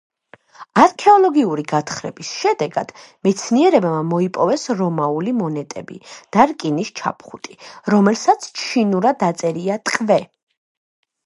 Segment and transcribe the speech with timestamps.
[0.83, 2.93] არქეოლოგიური გათხრების შედეგად
[3.27, 5.99] მეცნიერებმა მოიპოვეს რომაული მონეტები
[6.37, 7.59] და რკინის ჩაფხუტი,
[7.97, 10.19] რომელსაც ჩინურად აწერია „ტყვე“.